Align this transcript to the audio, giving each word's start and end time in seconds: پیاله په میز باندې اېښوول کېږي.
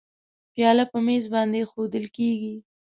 پیاله 0.53 0.85
په 0.91 0.97
میز 1.05 1.25
باندې 1.33 1.57
اېښوول 1.61 2.05
کېږي. 2.17 2.55